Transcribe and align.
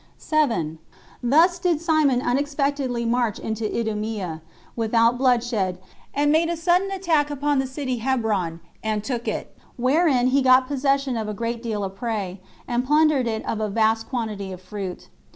7. 0.17 0.79
Thus 1.21 1.59
did 1.59 1.79
Simon 1.79 2.23
unexpectedly 2.23 3.05
march 3.05 3.37
into 3.37 3.65
Idumea, 3.71 4.41
without 4.75 5.19
bloodshed, 5.19 5.77
and 6.11 6.31
made 6.31 6.49
a 6.49 6.57
sudden 6.57 6.89
attack 6.89 7.29
upon 7.29 7.59
the 7.59 7.67
city 7.67 7.97
Hebron, 7.97 8.61
and 8.83 9.03
took 9.03 9.27
it; 9.27 9.55
wherein 9.77 10.25
he 10.29 10.41
got 10.41 10.65
possession 10.67 11.15
of 11.17 11.27
a 11.29 11.35
great 11.35 11.61
deal 11.61 11.83
of 11.83 11.95
prey, 11.95 12.41
and 12.67 12.83
plundered 12.83 13.27
it 13.27 13.45
of 13.45 13.59
a 13.59 13.69
vast 13.69 14.09
quantity 14.09 14.51
of 14.51 14.59
fruit. 14.59 15.07